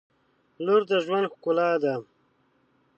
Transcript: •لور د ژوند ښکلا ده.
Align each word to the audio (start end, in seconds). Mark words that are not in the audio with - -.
•لور 0.65 0.81
د 0.89 0.91
ژوند 1.05 1.25
ښکلا 1.33 1.69
ده. 1.83 1.93